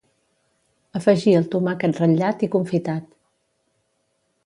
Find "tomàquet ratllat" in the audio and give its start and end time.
1.57-2.49